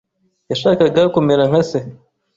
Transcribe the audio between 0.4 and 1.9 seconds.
yashakaga kumera nka se.